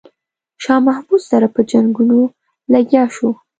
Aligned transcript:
شاه 0.63 0.79
محمود 0.87 1.21
سره 1.31 1.47
په 1.53 1.61
جنګونو 1.71 2.19
لګیا 2.73 3.03
شو. 3.15 3.29